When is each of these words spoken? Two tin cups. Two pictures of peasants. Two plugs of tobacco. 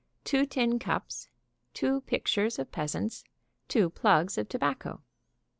Two 0.23 0.47
tin 0.47 0.79
cups. 0.79 1.29
Two 1.75 2.01
pictures 2.07 2.57
of 2.57 2.71
peasants. 2.71 3.23
Two 3.67 3.87
plugs 3.91 4.35
of 4.35 4.49
tobacco. 4.49 5.03